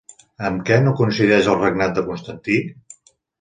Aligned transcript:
Amb 0.47 0.63
què 0.69 0.79
no 0.85 0.93
coincideix 1.01 1.49
el 1.53 1.59
regnat 1.59 1.93
de 1.99 2.05
Constantí? 2.09 2.57